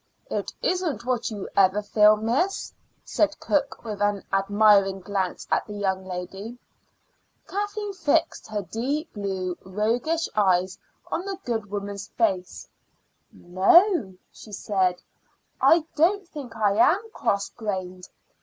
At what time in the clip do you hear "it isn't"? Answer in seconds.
0.31-1.05